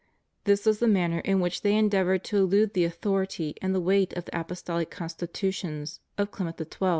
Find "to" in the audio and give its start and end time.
2.23-2.37